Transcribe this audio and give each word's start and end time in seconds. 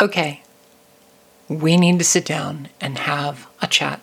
Okay, 0.00 0.42
we 1.46 1.76
need 1.76 1.98
to 1.98 2.06
sit 2.06 2.24
down 2.24 2.70
and 2.80 2.96
have 2.96 3.46
a 3.60 3.66
chat 3.66 4.00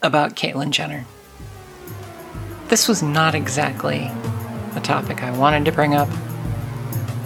about 0.00 0.36
Caitlyn 0.36 0.70
Jenner. 0.70 1.04
This 2.68 2.86
was 2.86 3.02
not 3.02 3.34
exactly 3.34 4.08
a 4.76 4.80
topic 4.80 5.24
I 5.24 5.36
wanted 5.36 5.64
to 5.64 5.72
bring 5.72 5.96
up. 5.96 6.08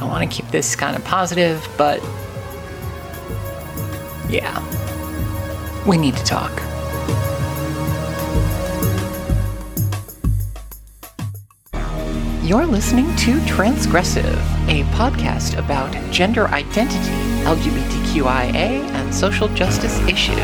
I 0.01 0.07
want 0.07 0.23
to 0.27 0.35
keep 0.35 0.51
this 0.51 0.75
kind 0.75 0.97
of 0.97 1.05
positive, 1.05 1.69
but 1.77 2.03
yeah, 4.31 4.57
we 5.87 5.99
need 5.99 6.17
to 6.17 6.25
talk. 6.25 6.53
You're 12.43 12.65
listening 12.65 13.15
to 13.17 13.39
Transgressive, 13.41 14.39
a 14.69 14.85
podcast 14.95 15.59
about 15.59 15.93
gender 16.11 16.49
identity, 16.49 17.20
LGBTQIA, 17.45 18.55
and 18.55 19.15
social 19.15 19.49
justice 19.49 19.99
issues. 20.09 20.37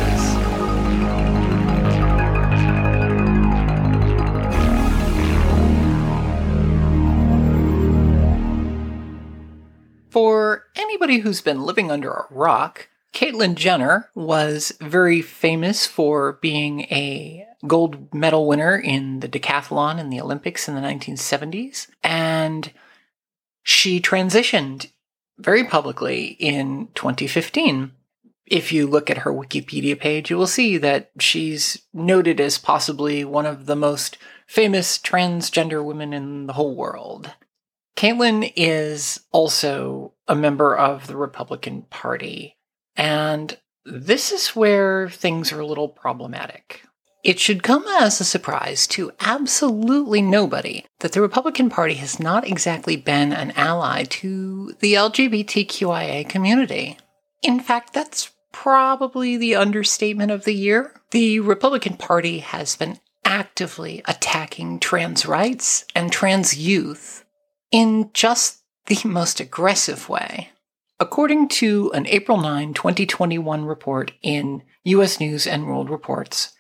For 10.10 10.64
anybody 10.74 11.19
who's 11.19 11.42
been 11.42 11.62
living 11.62 11.91
under 11.91 12.10
a 12.10 12.27
rock, 12.30 12.88
Caitlyn 13.12 13.55
Jenner 13.55 14.10
was 14.14 14.72
very 14.80 15.22
famous 15.22 15.86
for 15.86 16.34
being 16.42 16.83
a 16.83 17.47
gold 17.66 18.12
medal 18.14 18.47
winner 18.47 18.77
in 18.77 19.20
the 19.20 19.28
decathlon 19.28 19.98
in 19.98 20.10
the 20.10 20.20
Olympics 20.20 20.69
in 20.69 20.74
the 20.74 20.80
1970s. 20.80 21.88
And 22.02 22.72
she 23.62 24.00
transitioned 24.00 24.91
very 25.38 25.64
publicly 25.64 26.36
in 26.38 26.88
2015. 26.95 27.92
If 28.46 28.72
you 28.72 28.86
look 28.86 29.10
at 29.10 29.18
her 29.18 29.32
Wikipedia 29.32 29.98
page, 29.98 30.30
you 30.30 30.36
will 30.36 30.46
see 30.46 30.78
that 30.78 31.11
she's 31.19 31.83
noted 31.92 32.41
as 32.41 32.58
possibly 32.58 33.24
one 33.24 33.46
of 33.46 33.66
the 33.66 33.77
most 33.77 34.19
famous 34.46 34.98
transgender 34.98 35.84
women 35.84 36.12
in 36.12 36.46
the 36.46 36.52
whole 36.52 36.77
world. 36.77 37.33
Caitlyn 37.96 38.52
is 38.56 39.20
also 39.33 40.12
a 40.28 40.34
member 40.34 40.77
of 40.77 41.06
the 41.06 41.16
Republican 41.16 41.83
Party. 41.83 42.56
And 42.94 43.56
this 43.84 44.33
is 44.33 44.48
where 44.50 45.08
things 45.08 45.52
are 45.52 45.61
a 45.61 45.66
little 45.66 45.89
problematic. 45.89 46.83
It 47.27 47.41
should 47.41 47.64
come 47.64 47.84
as 47.88 48.20
a 48.20 48.24
surprise 48.24 48.86
to 48.86 49.10
absolutely 49.19 50.22
nobody 50.22 50.86
that 51.00 51.10
the 51.10 51.20
Republican 51.20 51.68
Party 51.68 51.94
has 51.94 52.20
not 52.20 52.46
exactly 52.46 52.94
been 52.94 53.33
an 53.33 53.50
ally 53.56 54.05
to 54.05 54.74
the 54.78 54.94
LGBTQIA 54.94 56.28
community. 56.28 56.98
In 57.42 57.58
fact, 57.58 57.92
that's 57.92 58.30
probably 58.52 59.36
the 59.36 59.56
understatement 59.56 60.30
of 60.30 60.44
the 60.44 60.55
year. 60.55 61.00
The 61.10 61.41
Republican 61.41 61.96
Party 61.96 62.38
has 62.38 62.77
been 62.77 63.00
actively 63.24 64.02
attacking 64.05 64.78
trans 64.78 65.27
rights 65.27 65.84
and 65.96 66.12
trans 66.12 66.56
youth 66.56 67.24
in 67.72 68.11
just 68.14 68.62
the 68.86 69.00
most 69.05 69.40
aggressive 69.40 70.08
way. 70.08 70.50
According 71.00 71.48
to 71.48 71.90
an 71.92 72.06
April 72.06 72.38
9, 72.38 72.72
2021 72.72 73.64
report 73.64 74.12
in 74.22 74.62
US 74.84 75.18
News 75.18 75.48
and 75.48 75.66
World 75.66 75.90
Reports, 75.90 76.52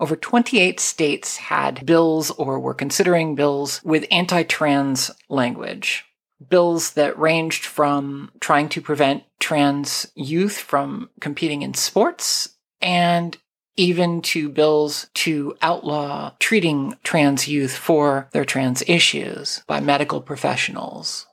over 0.00 0.16
28 0.16 0.80
states 0.80 1.36
had 1.36 1.86
bills 1.86 2.30
or 2.32 2.58
were 2.58 2.74
considering 2.74 3.34
bills 3.34 3.80
with 3.84 4.06
anti 4.10 4.42
trans 4.42 5.10
language. 5.28 6.04
Bills 6.48 6.92
that 6.92 7.18
ranged 7.18 7.64
from 7.64 8.32
trying 8.40 8.68
to 8.70 8.80
prevent 8.80 9.22
trans 9.38 10.10
youth 10.14 10.58
from 10.58 11.08
competing 11.20 11.62
in 11.62 11.74
sports 11.74 12.48
and 12.80 13.38
even 13.76 14.20
to 14.22 14.48
bills 14.48 15.06
to 15.14 15.56
outlaw 15.62 16.32
treating 16.38 16.94
trans 17.04 17.48
youth 17.48 17.74
for 17.76 18.28
their 18.32 18.44
trans 18.44 18.82
issues 18.86 19.62
by 19.66 19.80
medical 19.80 20.20
professionals. 20.20 21.26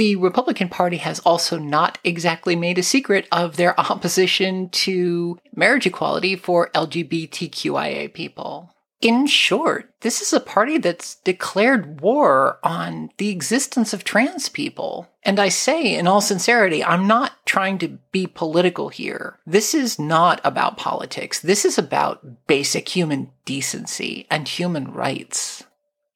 The 0.00 0.16
Republican 0.16 0.70
Party 0.70 0.96
has 0.96 1.18
also 1.26 1.58
not 1.58 1.98
exactly 2.04 2.56
made 2.56 2.78
a 2.78 2.82
secret 2.82 3.28
of 3.30 3.56
their 3.56 3.78
opposition 3.92 4.70
to 4.70 5.38
marriage 5.54 5.84
equality 5.84 6.36
for 6.36 6.70
LGBTQIA 6.70 8.14
people. 8.14 8.74
In 9.02 9.26
short, 9.26 9.92
this 10.00 10.22
is 10.22 10.32
a 10.32 10.40
party 10.40 10.78
that's 10.78 11.16
declared 11.16 12.00
war 12.00 12.58
on 12.62 13.10
the 13.18 13.28
existence 13.28 13.92
of 13.92 14.02
trans 14.02 14.48
people. 14.48 15.06
And 15.22 15.38
I 15.38 15.50
say, 15.50 15.94
in 15.94 16.06
all 16.06 16.22
sincerity, 16.22 16.82
I'm 16.82 17.06
not 17.06 17.32
trying 17.44 17.76
to 17.80 17.98
be 18.10 18.26
political 18.26 18.88
here. 18.88 19.38
This 19.46 19.74
is 19.74 19.98
not 19.98 20.40
about 20.44 20.78
politics. 20.78 21.40
This 21.40 21.66
is 21.66 21.76
about 21.76 22.46
basic 22.46 22.88
human 22.88 23.32
decency 23.44 24.26
and 24.30 24.48
human 24.48 24.94
rights. 24.94 25.64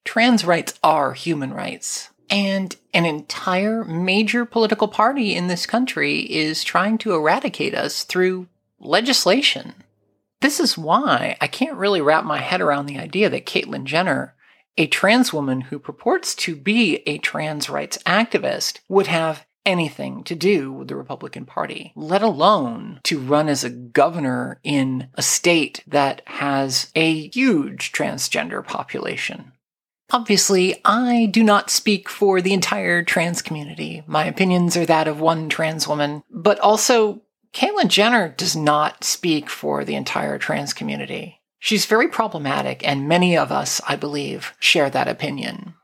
Trans 0.06 0.42
rights 0.46 0.78
are 0.82 1.12
human 1.12 1.52
rights. 1.52 2.08
And 2.30 2.74
an 2.92 3.04
entire 3.04 3.84
major 3.84 4.44
political 4.44 4.88
party 4.88 5.34
in 5.34 5.48
this 5.48 5.66
country 5.66 6.20
is 6.20 6.64
trying 6.64 6.98
to 6.98 7.14
eradicate 7.14 7.74
us 7.74 8.04
through 8.04 8.48
legislation. 8.78 9.74
This 10.40 10.60
is 10.60 10.76
why 10.76 11.36
I 11.40 11.46
can't 11.46 11.76
really 11.76 12.00
wrap 12.00 12.24
my 12.24 12.38
head 12.38 12.60
around 12.60 12.86
the 12.86 12.98
idea 12.98 13.30
that 13.30 13.46
Caitlyn 13.46 13.84
Jenner, 13.84 14.34
a 14.76 14.86
trans 14.86 15.32
woman 15.32 15.62
who 15.62 15.78
purports 15.78 16.34
to 16.36 16.56
be 16.56 16.96
a 17.06 17.18
trans 17.18 17.70
rights 17.70 17.98
activist, 18.04 18.80
would 18.88 19.06
have 19.06 19.46
anything 19.64 20.22
to 20.24 20.34
do 20.34 20.72
with 20.72 20.88
the 20.88 20.96
Republican 20.96 21.46
Party, 21.46 21.92
let 21.96 22.22
alone 22.22 23.00
to 23.04 23.18
run 23.18 23.48
as 23.48 23.64
a 23.64 23.70
governor 23.70 24.60
in 24.62 25.08
a 25.14 25.22
state 25.22 25.82
that 25.86 26.22
has 26.26 26.90
a 26.94 27.28
huge 27.28 27.92
transgender 27.92 28.64
population. 28.64 29.52
Obviously, 30.10 30.80
I 30.84 31.26
do 31.26 31.42
not 31.42 31.70
speak 31.70 32.08
for 32.08 32.40
the 32.40 32.52
entire 32.52 33.02
trans 33.02 33.42
community. 33.42 34.02
My 34.06 34.26
opinions 34.26 34.76
are 34.76 34.86
that 34.86 35.08
of 35.08 35.20
one 35.20 35.48
trans 35.48 35.88
woman, 35.88 36.22
but 36.30 36.58
also 36.60 37.22
Caitlyn 37.52 37.88
Jenner 37.88 38.28
does 38.28 38.54
not 38.54 39.04
speak 39.04 39.48
for 39.48 39.84
the 39.84 39.94
entire 39.94 40.38
trans 40.38 40.72
community. 40.72 41.40
She's 41.58 41.86
very 41.86 42.08
problematic, 42.08 42.86
and 42.86 43.08
many 43.08 43.36
of 43.36 43.50
us, 43.50 43.80
I 43.88 43.96
believe, 43.96 44.54
share 44.58 44.90
that 44.90 45.08
opinion. 45.08 45.74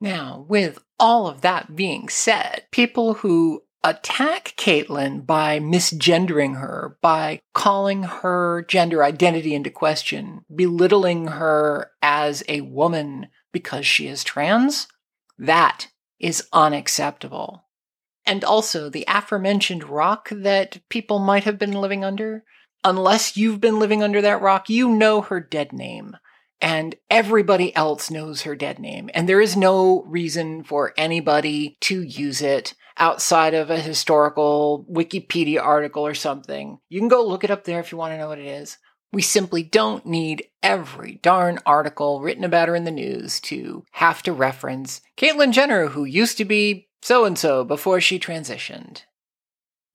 Now, 0.00 0.46
with 0.48 0.78
all 0.98 1.26
of 1.26 1.42
that 1.42 1.76
being 1.76 2.08
said, 2.08 2.64
people 2.70 3.14
who 3.14 3.64
attack 3.82 4.54
Caitlyn 4.56 5.26
by 5.26 5.58
misgendering 5.58 6.60
her, 6.60 6.98
by 7.00 7.40
calling 7.54 8.02
her 8.02 8.64
gender 8.68 9.02
identity 9.02 9.54
into 9.54 9.70
question, 9.70 10.44
belittling 10.54 11.28
her 11.28 11.90
as 12.02 12.42
a 12.48 12.60
woman 12.60 13.28
because 13.52 13.86
she 13.86 14.06
is 14.06 14.24
trans, 14.24 14.86
that 15.38 15.88
is 16.18 16.46
unacceptable. 16.52 17.64
And 18.26 18.44
also, 18.44 18.90
the 18.90 19.04
aforementioned 19.08 19.84
rock 19.84 20.28
that 20.30 20.78
people 20.88 21.18
might 21.18 21.44
have 21.44 21.58
been 21.58 21.72
living 21.72 22.04
under, 22.04 22.44
unless 22.84 23.36
you've 23.36 23.60
been 23.60 23.78
living 23.78 24.02
under 24.02 24.20
that 24.20 24.42
rock, 24.42 24.68
you 24.68 24.90
know 24.90 25.22
her 25.22 25.40
dead 25.40 25.72
name. 25.72 26.16
And 26.60 26.94
everybody 27.08 27.74
else 27.74 28.10
knows 28.10 28.42
her 28.42 28.54
dead 28.54 28.78
name. 28.78 29.08
And 29.14 29.26
there 29.26 29.40
is 29.40 29.56
no 29.56 30.02
reason 30.02 30.62
for 30.62 30.92
anybody 30.98 31.78
to 31.80 32.02
use 32.02 32.42
it 32.42 32.74
outside 33.00 33.54
of 33.54 33.70
a 33.70 33.80
historical 33.80 34.86
Wikipedia 34.88 35.60
article 35.60 36.06
or 36.06 36.14
something. 36.14 36.78
You 36.88 37.00
can 37.00 37.08
go 37.08 37.26
look 37.26 37.42
it 37.42 37.50
up 37.50 37.64
there 37.64 37.80
if 37.80 37.90
you 37.90 37.98
want 37.98 38.12
to 38.12 38.18
know 38.18 38.28
what 38.28 38.38
it 38.38 38.46
is. 38.46 38.78
We 39.12 39.22
simply 39.22 39.64
don't 39.64 40.06
need 40.06 40.44
every 40.62 41.18
darn 41.22 41.58
article 41.66 42.20
written 42.20 42.44
about 42.44 42.68
her 42.68 42.76
in 42.76 42.84
the 42.84 42.92
news 42.92 43.40
to 43.40 43.84
have 43.92 44.22
to 44.22 44.32
reference 44.32 45.00
Caitlyn 45.16 45.52
Jenner, 45.52 45.88
who 45.88 46.04
used 46.04 46.36
to 46.38 46.44
be 46.44 46.88
so 47.02 47.24
and 47.24 47.36
so 47.36 47.64
before 47.64 48.00
she 48.00 48.20
transitioned. 48.20 49.02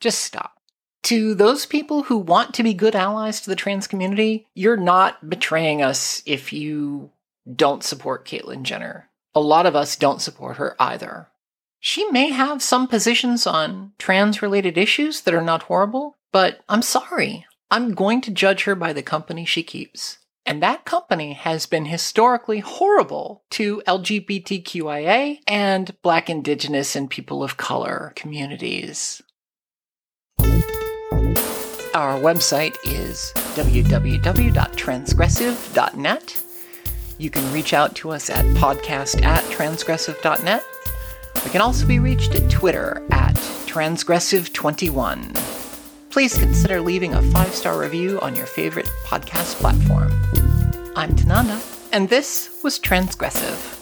Just 0.01 0.21
stop. 0.21 0.59
To 1.03 1.35
those 1.35 1.65
people 1.65 2.03
who 2.03 2.17
want 2.17 2.55
to 2.55 2.63
be 2.63 2.73
good 2.73 2.95
allies 2.95 3.39
to 3.41 3.49
the 3.49 3.55
trans 3.55 3.85
community, 3.87 4.47
you're 4.55 4.75
not 4.75 5.29
betraying 5.29 5.83
us 5.83 6.23
if 6.25 6.51
you 6.51 7.11
don't 7.53 7.83
support 7.83 8.25
Caitlyn 8.25 8.63
Jenner. 8.63 9.07
A 9.35 9.39
lot 9.39 9.67
of 9.67 9.75
us 9.75 9.95
don't 9.95 10.21
support 10.21 10.57
her 10.57 10.75
either. 10.79 11.29
She 11.87 12.09
may 12.09 12.31
have 12.31 12.63
some 12.63 12.87
positions 12.87 13.45
on 13.45 13.91
trans 13.99 14.41
related 14.41 14.75
issues 14.75 15.21
that 15.21 15.35
are 15.35 15.43
not 15.43 15.61
horrible, 15.61 16.17
but 16.31 16.61
I'm 16.67 16.81
sorry. 16.81 17.45
I'm 17.69 17.93
going 17.93 18.21
to 18.21 18.31
judge 18.31 18.63
her 18.63 18.73
by 18.73 18.91
the 18.91 19.03
company 19.03 19.45
she 19.45 19.61
keeps. 19.61 20.17
And 20.47 20.63
that 20.63 20.85
company 20.85 21.33
has 21.33 21.67
been 21.67 21.85
historically 21.85 22.57
horrible 22.57 23.43
to 23.51 23.83
LGBTQIA 23.85 25.41
and 25.47 25.95
Black, 26.01 26.27
Indigenous, 26.27 26.95
and 26.95 27.07
people 27.07 27.43
of 27.43 27.57
color 27.57 28.13
communities. 28.15 29.21
Our 30.39 32.17
website 32.19 32.77
is 32.83 33.31
www.transgressive.net. 33.53 36.41
You 37.19 37.29
can 37.29 37.53
reach 37.53 37.75
out 37.75 37.95
to 37.97 38.09
us 38.09 38.31
at 38.31 38.43
podcast 38.55 39.23
at 39.23 39.43
transgressive.net. 39.45 40.65
We 41.45 41.51
can 41.51 41.61
also 41.61 41.85
be 41.85 41.99
reached 41.99 42.35
at 42.35 42.49
Twitter 42.49 43.01
at 43.11 43.35
transgressive21. 43.67 46.09
please 46.09 46.37
consider 46.37 46.81
leaving 46.81 47.13
a 47.13 47.21
five 47.31 47.53
star 47.53 47.79
review 47.79 48.19
on 48.21 48.35
your 48.35 48.47
favorite 48.47 48.89
podcast 49.05 49.55
platform. 49.55 50.11
I'm 50.95 51.15
Tanana, 51.15 51.61
and 51.91 52.09
this 52.09 52.49
was 52.63 52.79
Transgressive. 52.79 53.74